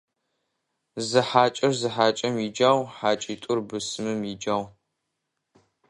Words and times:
Зы 1.07 1.21
хьакӀэр 1.27 1.73
зы 1.79 1.89
хьакӀэм 1.93 2.35
иджагъу, 2.45 2.83
хьакӀитӀур 2.95 3.59
бысымым 3.67 4.21
иджагъу. 4.31 4.67